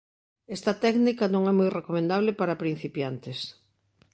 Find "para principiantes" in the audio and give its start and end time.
2.39-3.39